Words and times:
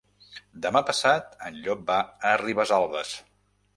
Demà 0.61 0.81
passat 0.87 1.37
en 1.49 1.59
Llop 1.67 1.85
va 1.93 1.99
a 2.31 2.35
Ribesalbes. 2.45 3.13